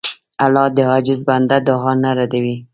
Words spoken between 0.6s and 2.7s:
د عاجز بنده دعا نه ردوي.